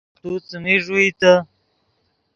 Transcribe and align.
تو 0.17 0.27
څیمین 0.47 0.77
ݱوئیتے 0.85 1.33